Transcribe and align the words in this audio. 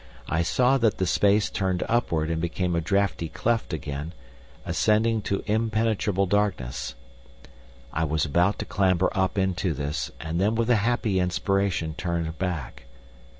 I 0.27 0.41
saw 0.41 0.79
that 0.79 0.97
the 0.97 1.05
space 1.05 1.47
turned 1.51 1.83
upward 1.87 2.31
and 2.31 2.41
became 2.41 2.75
a 2.75 2.81
draughty 2.81 3.29
cleft 3.29 3.71
again, 3.71 4.13
ascending 4.65 5.21
to 5.21 5.43
impenetrable 5.45 6.25
darkness. 6.25 6.95
I 7.93 8.05
was 8.05 8.25
about 8.25 8.57
to 8.57 8.65
clamber 8.65 9.11
up 9.13 9.37
into 9.37 9.75
this, 9.75 10.09
and 10.19 10.41
then 10.41 10.55
with 10.55 10.71
a 10.71 10.77
happy 10.77 11.19
inspiration 11.19 11.93
turned 11.95 12.39
back. 12.39 12.85